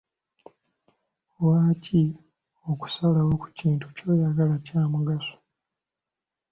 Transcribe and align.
Lwaki 1.39 2.01
okusalawo 2.71 3.33
ku 3.41 3.47
kintu 3.57 3.85
ky'oyagala 3.95 4.55
kya 4.65 4.81
mugaso? 4.91 5.35